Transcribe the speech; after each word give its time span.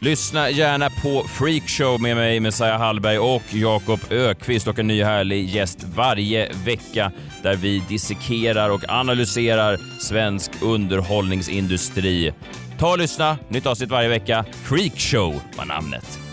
Lyssna 0.00 0.50
gärna 0.50 0.90
på 0.90 1.24
Freakshow 1.28 2.00
med 2.00 2.16
mig, 2.16 2.40
Messiah 2.40 2.78
Hallberg 2.78 3.18
och 3.18 3.42
Jakob 3.50 4.00
Ökvist 4.10 4.68
och 4.68 4.78
en 4.78 4.86
ny 4.86 5.02
härlig 5.02 5.48
gäst 5.48 5.84
varje 5.94 6.52
vecka 6.64 7.12
där 7.42 7.56
vi 7.56 7.82
dissekerar 7.88 8.70
och 8.70 8.84
analyserar 8.88 9.78
svensk 10.00 10.50
underhållningsindustri. 10.62 12.32
Ta 12.78 12.92
och 12.92 12.98
lyssna, 12.98 13.38
nytt 13.48 13.66
avsnitt 13.66 13.90
varje 13.90 14.08
vecka. 14.08 14.44
Freakshow 14.64 15.40
var 15.56 15.64
namnet. 15.64 16.27